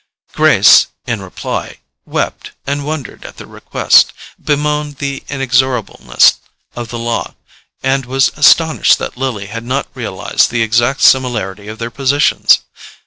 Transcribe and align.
Grace, 0.33 0.87
in 1.05 1.21
reply, 1.21 1.77
wept 2.07 2.53
and 2.65 2.83
wondered 2.83 3.23
at 3.23 3.37
the 3.37 3.45
request, 3.45 4.13
bemoaned 4.43 4.95
the 4.97 5.21
inexorableness 5.29 6.39
of 6.75 6.89
the 6.89 6.97
law, 6.97 7.35
and 7.83 8.07
was 8.07 8.31
astonished 8.35 8.97
that 8.97 9.15
Lily 9.15 9.45
had 9.45 9.63
not 9.63 9.85
realized 9.93 10.49
the 10.49 10.63
exact 10.63 11.01
similarity 11.01 11.67
of 11.67 11.77
their 11.77 11.91
positions. 11.91 12.61